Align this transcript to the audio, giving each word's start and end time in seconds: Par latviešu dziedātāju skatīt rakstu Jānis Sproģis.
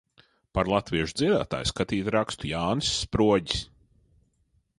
Par 0.57 0.69
latviešu 0.73 1.13
dziedātāju 1.21 1.69
skatīt 1.73 2.09
rakstu 2.17 2.51
Jānis 2.53 2.91
Sproģis. 3.05 3.63